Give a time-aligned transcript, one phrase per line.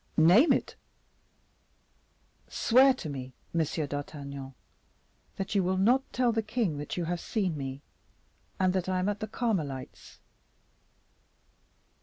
[0.17, 0.75] "Name it."
[2.49, 4.55] "Swear to me, Monsieur d'Artagnan,
[5.35, 7.83] that you will not tell the king that you have seen me,
[8.59, 10.17] and that I am at the Carmelites."